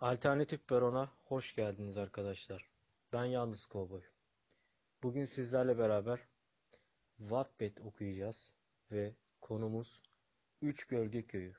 [0.00, 2.70] Alternatif Peron'a hoş geldiniz arkadaşlar.
[3.12, 4.02] Ben Yalnız Kovboy.
[5.02, 6.20] Bugün sizlerle beraber
[7.18, 8.54] Wattpad okuyacağız
[8.92, 10.02] ve konumuz
[10.62, 11.54] Üç Gölge Köyü.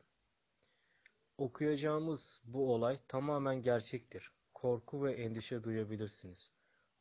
[1.38, 4.32] Okuyacağımız bu olay tamamen gerçektir.
[4.54, 6.52] Korku ve endişe duyabilirsiniz.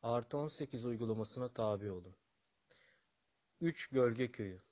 [0.03, 2.17] Artı 18 uygulamasına tabi olun.
[3.61, 4.63] Üç Gölge Köyü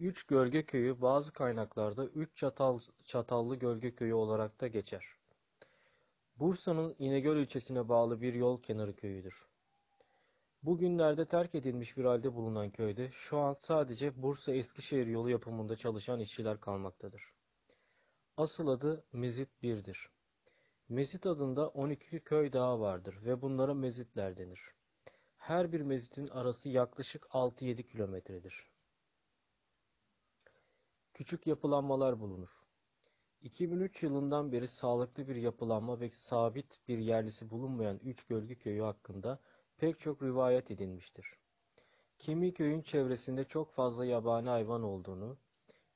[0.00, 5.04] Üç Gölge Köyü bazı kaynaklarda Üç Çatal, Çatallı Gölge Köyü olarak da geçer.
[6.36, 9.46] Bursa'nın İnegöl ilçesine bağlı bir yol kenarı köyüdür.
[10.62, 16.60] Bugünlerde terk edilmiş bir halde bulunan köyde şu an sadece Bursa-Eskişehir yolu yapımında çalışan işçiler
[16.60, 17.32] kalmaktadır.
[18.36, 20.10] Asıl adı Mezit 1'dir.
[20.88, 24.60] Mezit adında 12 köy daha vardır ve bunlara mezitler denir.
[25.36, 28.73] Her bir mezitin arası yaklaşık 6-7 kilometredir.
[31.14, 32.48] Küçük yapılanmalar bulunur.
[33.42, 39.38] 2003 yılından beri sağlıklı bir yapılanma ve sabit bir yerlisi bulunmayan Üç Gölge Köyü hakkında
[39.76, 41.26] pek çok rivayet edilmiştir.
[42.18, 45.36] Kimi köyün çevresinde çok fazla yabani hayvan olduğunu,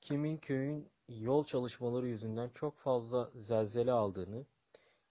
[0.00, 4.46] kimin köyün yol çalışmaları yüzünden çok fazla zelzele aldığını,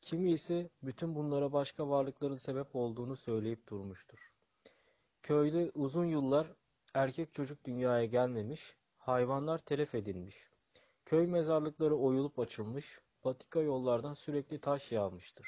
[0.01, 4.31] kimi ise bütün bunlara başka varlıkların sebep olduğunu söyleyip durmuştur.
[5.23, 6.53] Köyde uzun yıllar
[6.93, 8.77] erkek çocuk dünyaya gelmemiş,
[9.07, 10.35] hayvanlar telef edilmiş.
[11.05, 15.47] Köy mezarlıkları oyulup açılmış, patika yollardan sürekli taş yağmıştır.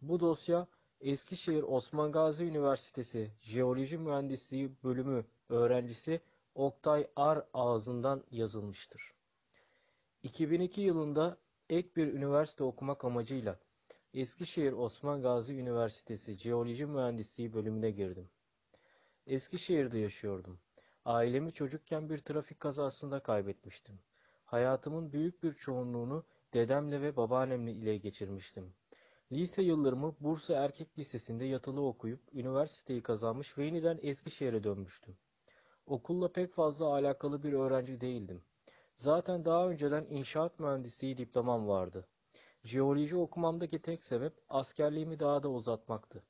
[0.00, 0.66] Bu dosya
[1.00, 6.20] Eskişehir Osman Gazi Üniversitesi Jeoloji Mühendisliği bölümü öğrencisi
[6.54, 9.02] Oktay Ar ağzından yazılmıştır.
[10.22, 11.36] 2002 yılında
[11.70, 13.58] ek bir üniversite okumak amacıyla
[14.14, 18.28] Eskişehir Osman Gazi Üniversitesi Jeoloji Mühendisliği bölümüne girdim.
[19.26, 20.58] Eskişehir'de yaşıyordum.
[21.08, 23.98] Ailemi çocukken bir trafik kazasında kaybetmiştim.
[24.44, 28.72] Hayatımın büyük bir çoğunluğunu dedemle ve babaannemle ile geçirmiştim.
[29.32, 35.16] Lise yıllarımı Bursa Erkek Lisesi'nde yatılı okuyup üniversiteyi kazanmış ve yeniden Eskişehir'e dönmüştüm.
[35.86, 38.42] Okulla pek fazla alakalı bir öğrenci değildim.
[38.96, 42.06] Zaten daha önceden inşaat mühendisliği diplomam vardı.
[42.64, 46.22] Jeoloji okumamdaki tek sebep askerliğimi daha da uzatmaktı.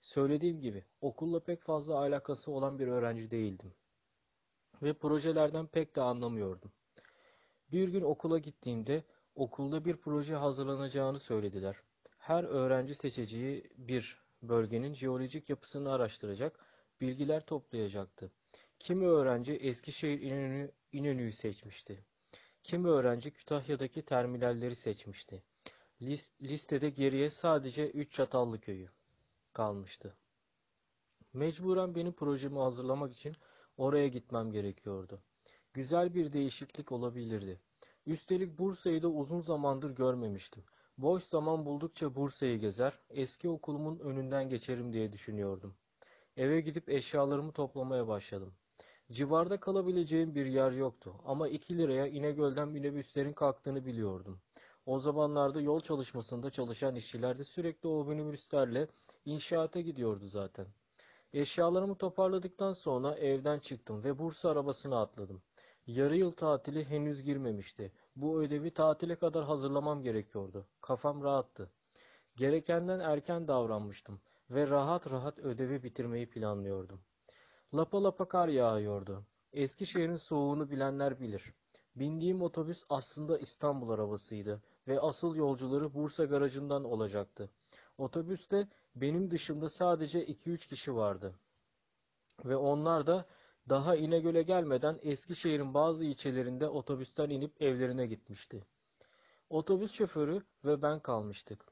[0.00, 3.72] Söylediğim gibi okulla pek fazla alakası olan bir öğrenci değildim.
[4.82, 6.72] Ve projelerden pek de anlamıyordum.
[7.72, 9.04] Bir gün okula gittiğimde
[9.34, 11.76] okulda bir proje hazırlanacağını söylediler.
[12.18, 16.66] Her öğrenci seçeceği bir bölgenin jeolojik yapısını araştıracak,
[17.00, 18.30] bilgiler toplayacaktı.
[18.78, 22.04] Kimi öğrenci Eskişehir İnönü, İnönü'yü seçmişti.
[22.62, 25.42] Kimi öğrenci Kütahya'daki terminalleri seçmişti.
[26.42, 28.88] listede geriye sadece üç Çatallı köyü
[29.52, 30.16] kalmıştı.
[31.32, 33.36] Mecburen benim projemi hazırlamak için
[33.76, 35.20] oraya gitmem gerekiyordu.
[35.72, 37.60] Güzel bir değişiklik olabilirdi.
[38.06, 40.64] Üstelik Bursa'yı da uzun zamandır görmemiştim.
[40.98, 45.74] Boş zaman buldukça Bursa'yı gezer, eski okulumun önünden geçerim diye düşünüyordum.
[46.36, 48.54] Eve gidip eşyalarımı toplamaya başladım.
[49.12, 54.40] Civarda kalabileceğim bir yer yoktu ama 2 liraya İnegöl'den minibüslerin kalktığını biliyordum.
[54.86, 58.88] O zamanlarda yol çalışmasında çalışan işçiler de sürekli o minibüslerle
[59.24, 60.66] inşaata gidiyordu zaten.
[61.36, 65.42] Eşyalarımı toparladıktan sonra evden çıktım ve Bursa arabasına atladım.
[65.86, 67.92] Yarı yıl tatili henüz girmemişti.
[68.16, 70.66] Bu ödevi tatile kadar hazırlamam gerekiyordu.
[70.80, 71.70] Kafam rahattı.
[72.36, 74.20] Gerekenden erken davranmıştım
[74.50, 77.00] ve rahat rahat ödevi bitirmeyi planlıyordum.
[77.74, 79.26] Lapa lapa kar yağıyordu.
[79.52, 81.54] Eskişehir'in soğuğunu bilenler bilir.
[81.96, 87.50] Bindiğim otobüs aslında İstanbul arabasıydı ve asıl yolcuları Bursa garajından olacaktı.
[87.98, 91.34] Otobüste benim dışımda sadece 2-3 kişi vardı.
[92.44, 93.26] Ve onlar da
[93.68, 98.66] daha İnegöl'e gelmeden Eskişehir'in bazı ilçelerinde otobüsten inip evlerine gitmişti.
[99.50, 101.64] Otobüs şoförü ve ben kalmıştık.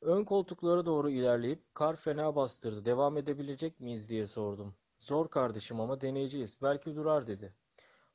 [0.00, 2.84] Ön koltuklara doğru ilerleyip kar fena bastırdı.
[2.84, 4.74] Devam edebilecek miyiz diye sordum.
[4.98, 6.58] Zor kardeşim ama deneyeceğiz.
[6.62, 7.54] Belki durar dedi.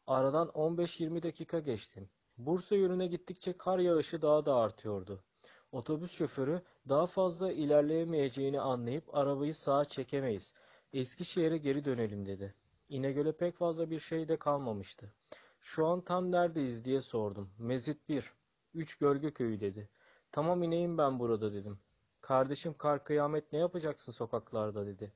[0.07, 2.09] Aradan 15-20 dakika geçti.
[2.37, 5.23] Bursa yönüne gittikçe kar yağışı daha da artıyordu.
[5.71, 10.53] Otobüs şoförü daha fazla ilerleyemeyeceğini anlayıp arabayı sağa çekemeyiz.
[10.93, 12.55] Eskişehir'e geri dönelim dedi.
[12.89, 15.13] İnegöl'e pek fazla bir şey de kalmamıştı.
[15.61, 17.49] Şu an tam neredeyiz diye sordum.
[17.59, 18.33] Mezit 1.
[18.73, 19.89] Üç Gölge Köyü dedi.
[20.31, 21.79] Tamam ineyim ben burada dedim.
[22.21, 25.13] Kardeşim kar kıyamet ne yapacaksın sokaklarda dedi.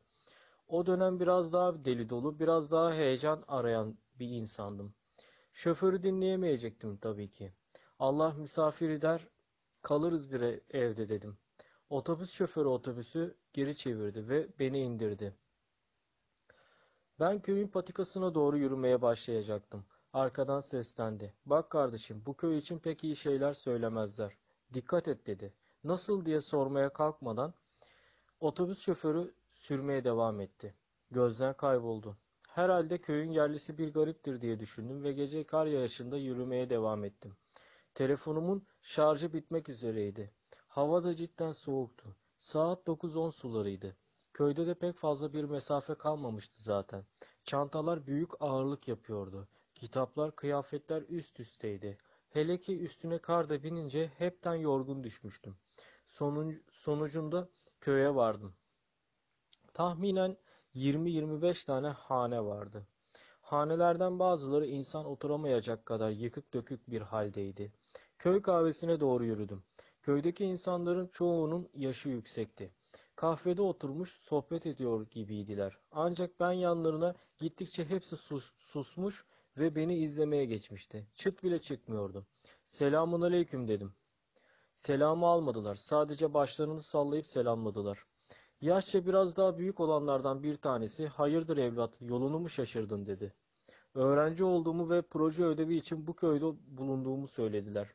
[0.68, 4.94] O dönem biraz daha deli dolu, biraz daha heyecan arayan bir insandım.
[5.54, 7.54] Şoförü dinleyemeyecektim tabii ki.
[8.00, 9.28] Allah misafir eder,
[9.84, 11.38] kalırız bir evde dedim.
[11.90, 15.34] Otobüs şoförü otobüsü geri çevirdi ve beni indirdi.
[17.20, 19.86] Ben köyün patikasına doğru yürümeye başlayacaktım.
[20.14, 21.34] Arkadan seslendi.
[21.46, 24.38] Bak kardeşim bu köy için pek iyi şeyler söylemezler.
[24.74, 25.54] Dikkat et dedi.
[25.84, 27.54] Nasıl diye sormaya kalkmadan
[28.40, 30.76] otobüs şoförü sürmeye devam etti.
[31.12, 32.18] Gözden kayboldu.
[32.48, 37.36] Herhalde köyün yerlisi bir gariptir diye düşündüm ve gece kar yağışında yürümeye devam ettim.
[37.96, 40.34] Telefonumun şarjı bitmek üzereydi.
[40.68, 42.16] Hava da cidden soğuktu.
[42.38, 43.98] Saat 9-10 sularıydı.
[44.34, 47.06] Köyde de pek fazla bir mesafe kalmamıştı zaten.
[47.44, 49.48] Çantalar büyük ağırlık yapıyordu.
[49.76, 51.98] Kitaplar, kıyafetler üst üsteydi.
[52.30, 55.56] Hele ki üstüne kar da binince hepten yorgun düşmüştüm.
[56.06, 57.50] Sonun, sonucunda
[57.82, 58.56] köye vardım.
[59.74, 60.38] Tahminen
[60.76, 62.88] 20-25 tane hane vardı.
[63.42, 67.74] Hanelerden bazıları insan oturamayacak kadar yıkık dökük bir haldeydi.
[68.24, 69.64] Köy kahvesine doğru yürüdüm.
[70.02, 72.72] Köydeki insanların çoğunun yaşı yüksekti.
[73.16, 75.78] Kahvede oturmuş sohbet ediyor gibiydiler.
[75.92, 79.26] Ancak ben yanlarına gittikçe hepsi sus, susmuş
[79.58, 81.08] ve beni izlemeye geçmişti.
[81.16, 82.26] Çıt bile çıkmıyordu.
[82.66, 83.94] Selamun aleyküm dedim.
[84.74, 85.76] Selamı almadılar.
[85.76, 88.06] Sadece başlarını sallayıp selamladılar.
[88.62, 93.34] Yaşça biraz daha büyük olanlardan bir tanesi, hayırdır evlat, yolunu mu şaşırdın dedi.
[93.94, 96.46] Öğrenci olduğumu ve proje ödevi için bu köyde
[96.78, 97.94] bulunduğumu söylediler.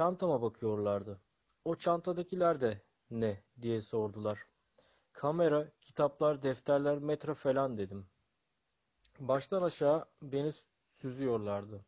[0.00, 1.20] Çantama bakıyorlardı.
[1.64, 4.46] O çantadakiler de ne diye sordular.
[5.12, 8.06] Kamera, kitaplar, defterler, metre falan dedim.
[9.18, 10.52] Baştan aşağı beni
[11.00, 11.84] süzüyorlardı.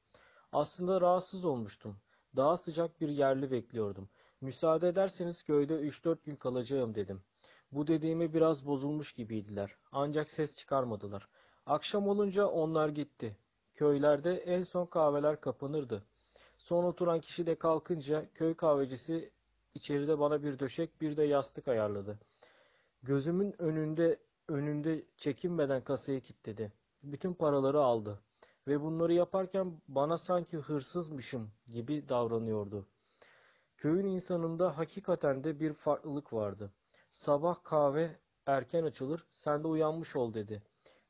[0.52, 1.96] Aslında rahatsız olmuştum.
[2.36, 4.08] Daha sıcak bir yerli bekliyordum.
[4.40, 7.22] Müsaade ederseniz köyde 3-4 gün kalacağım dedim.
[7.70, 9.76] Bu dediğime biraz bozulmuş gibiydiler.
[9.92, 11.28] Ancak ses çıkarmadılar.
[11.66, 13.36] Akşam olunca onlar gitti.
[13.74, 16.04] Köylerde en son kahveler kapanırdı.
[16.62, 19.30] Son oturan kişi de kalkınca köy kahvecisi
[19.74, 22.18] içeride bana bir döşek bir de yastık ayarladı.
[23.02, 24.18] Gözümün önünde
[24.48, 26.72] önünde çekinmeden kasayı kilitledi.
[27.02, 28.18] Bütün paraları aldı
[28.68, 32.86] ve bunları yaparken bana sanki hırsızmışım gibi davranıyordu.
[33.76, 36.72] Köyün insanında hakikaten de bir farklılık vardı.
[37.10, 38.16] Sabah kahve
[38.46, 40.62] erken açılır, sen de uyanmış ol dedi.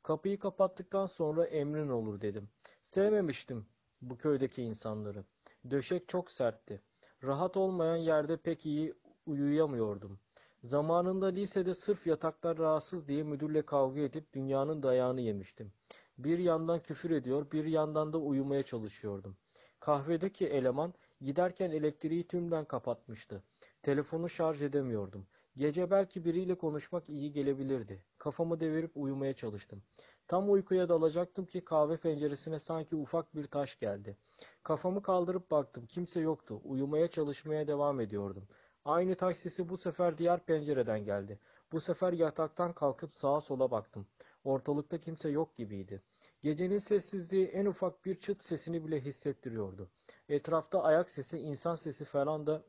[0.03, 2.49] Kapıyı kapattıktan sonra emrin olur dedim.
[2.81, 3.65] Sevmemiştim
[4.01, 5.23] bu köydeki insanları.
[5.71, 6.81] Döşek çok sertti.
[7.23, 8.93] Rahat olmayan yerde pek iyi
[9.25, 10.19] uyuyamıyordum.
[10.63, 15.71] Zamanında lisede sırf yataklar rahatsız diye müdürle kavga edip dünyanın dayağını yemiştim.
[16.17, 19.37] Bir yandan küfür ediyor, bir yandan da uyumaya çalışıyordum.
[19.79, 23.43] Kahvedeki eleman giderken elektriği tümden kapatmıştı.
[23.83, 25.27] Telefonu şarj edemiyordum.
[25.55, 28.05] Gece belki biriyle konuşmak iyi gelebilirdi.
[28.17, 29.83] Kafamı devirip uyumaya çalıştım.
[30.27, 34.17] Tam uykuya dalacaktım ki kahve penceresine sanki ufak bir taş geldi.
[34.63, 35.85] Kafamı kaldırıp baktım.
[35.85, 36.61] Kimse yoktu.
[36.63, 38.47] Uyumaya çalışmaya devam ediyordum.
[38.85, 41.39] Aynı taş sesi bu sefer diğer pencereden geldi.
[41.71, 44.07] Bu sefer yataktan kalkıp sağa sola baktım.
[44.43, 46.01] Ortalıkta kimse yok gibiydi.
[46.41, 49.89] Gecenin sessizliği en ufak bir çıt sesini bile hissettiriyordu.
[50.29, 52.63] Etrafta ayak sesi, insan sesi falan da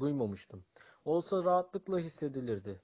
[0.00, 0.64] duymamıştım.
[1.04, 2.80] Olsa rahatlıkla hissedilirdi.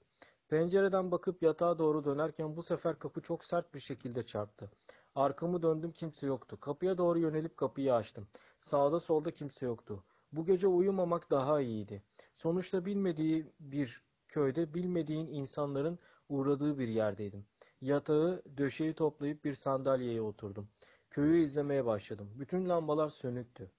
[0.49, 4.71] Pencereden bakıp yatağa doğru dönerken bu sefer kapı çok sert bir şekilde çarptı.
[5.15, 6.59] Arkamı döndüm kimse yoktu.
[6.59, 8.27] Kapıya doğru yönelip kapıyı açtım.
[8.59, 10.03] Sağda solda kimse yoktu.
[10.31, 12.03] Bu gece uyumamak daha iyiydi.
[12.35, 15.99] Sonuçta bilmediği bir köyde bilmediğin insanların
[16.29, 17.45] uğradığı bir yerdeydim.
[17.81, 20.69] Yatağı, döşeği toplayıp bir sandalyeye oturdum.
[21.09, 22.31] Köyü izlemeye başladım.
[22.35, 23.71] Bütün lambalar sönüktü.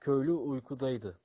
[0.00, 1.18] Köylü uykudaydı.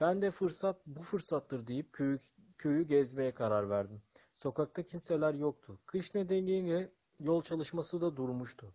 [0.00, 2.18] Ben de fırsat bu fırsattır deyip köyü,
[2.58, 4.02] köyü gezmeye karar verdim.
[4.42, 5.78] Sokakta kimseler yoktu.
[5.86, 8.74] Kış nedeniyle yol çalışması da durmuştu.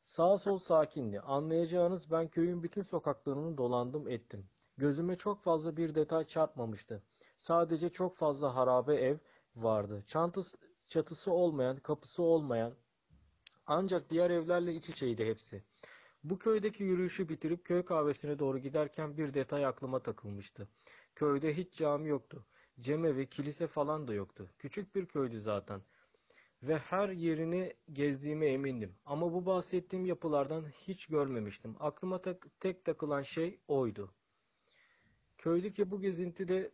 [0.00, 1.20] Sağ sol sakindi.
[1.20, 4.50] Anlayacağınız ben köyün bütün sokaklarını dolandım ettim.
[4.76, 7.02] Gözüme çok fazla bir detay çarpmamıştı.
[7.36, 9.16] Sadece çok fazla harabe ev
[9.56, 10.04] vardı.
[10.06, 12.74] Çantası, çatısı olmayan, kapısı olmayan
[13.66, 15.64] ancak diğer evlerle iç içeydi hepsi.
[16.24, 20.68] Bu köydeki yürüyüşü bitirip köy kahvesine doğru giderken bir detay aklıma takılmıştı.
[21.14, 22.46] Köyde hiç cami yoktu.
[22.80, 24.50] Cemevi, kilise falan da yoktu.
[24.58, 25.82] Küçük bir köydü zaten.
[26.62, 28.96] Ve her yerini gezdiğime emindim.
[29.04, 31.76] Ama bu bahsettiğim yapılardan hiç görmemiştim.
[31.80, 34.14] Aklıma tak tek takılan şey oydu.
[35.38, 36.72] Köydeki bu gezintide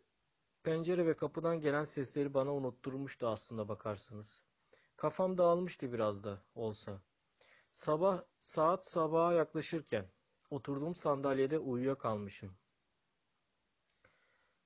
[0.62, 4.44] pencere ve kapıdan gelen sesleri bana unutturmuştu aslında bakarsanız.
[4.96, 7.02] Kafam dağılmıştı biraz da olsa.
[7.70, 10.06] Sabah saat sabaha yaklaşırken
[10.50, 12.56] oturduğum sandalyede uyuyakalmışım.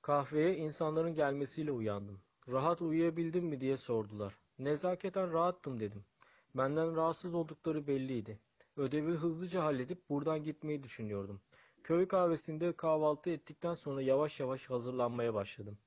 [0.08, 2.20] Kahveye insanların gelmesiyle uyandım.
[2.48, 4.38] Rahat uyuyabildim mi diye sordular.
[4.58, 6.04] Nezaketen rahattım dedim.
[6.54, 8.40] Benden rahatsız oldukları belliydi.
[8.76, 11.40] Ödevi hızlıca halledip buradan gitmeyi düşünüyordum.
[11.84, 15.78] Köy kahvesinde kahvaltı ettikten sonra yavaş yavaş hazırlanmaya başladım.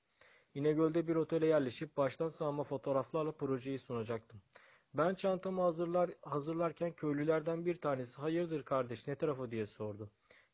[0.54, 4.42] İnegöl'de bir otele yerleşip baştan sağma fotoğraflarla projeyi sunacaktım.
[4.94, 10.10] Ben çantamı hazırlar, hazırlarken köylülerden bir tanesi hayırdır kardeş ne tarafa diye sordu.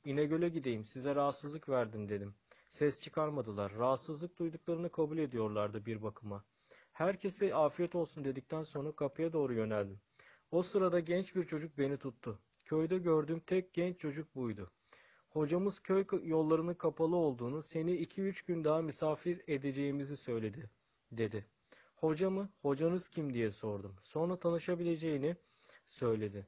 [0.05, 2.35] İnegöl'e gideyim, size rahatsızlık verdim dedim.
[2.69, 3.73] Ses çıkarmadılar.
[3.75, 6.45] Rahatsızlık duyduklarını kabul ediyorlardı bir bakıma.
[6.93, 10.01] Herkese afiyet olsun dedikten sonra kapıya doğru yöneldim.
[10.51, 12.39] O sırada genç bir çocuk beni tuttu.
[12.65, 14.71] Köyde gördüğüm tek genç çocuk buydu.
[15.29, 20.69] Hocamız köy yollarının kapalı olduğunu, seni iki üç gün daha misafir edeceğimizi söyledi,
[21.11, 21.45] dedi.
[21.95, 22.49] Hoca mı?
[22.61, 23.95] Hocanız kim diye sordum.
[23.99, 25.35] Sonra tanışabileceğini
[25.85, 26.47] söyledi.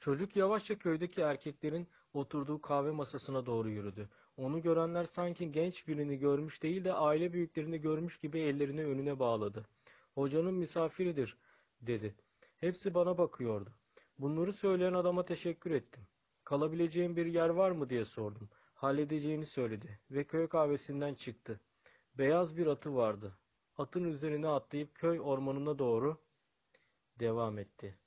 [0.00, 4.08] Çocuk yavaşça köydeki erkeklerin oturduğu kahve masasına doğru yürüdü.
[4.36, 9.66] Onu görenler sanki genç birini görmüş değil de aile büyüklerini görmüş gibi ellerini önüne bağladı.
[10.14, 11.36] Hocanın misafiridir,
[11.80, 12.14] dedi.
[12.58, 13.72] Hepsi bana bakıyordu.
[14.18, 16.06] Bunları söyleyen adama teşekkür ettim.
[16.44, 18.48] Kalabileceğim bir yer var mı diye sordum.
[18.74, 21.60] Halledeceğini söyledi ve köy kahvesinden çıktı.
[22.18, 23.38] Beyaz bir atı vardı.
[23.76, 26.16] Atın üzerine atlayıp köy ormanına doğru
[27.20, 27.98] devam etti.